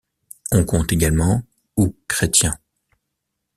On 0.51 0.65
compte 0.65 0.91
également 0.91 1.43
ou 1.77 1.95
chrétiens. 2.07 2.57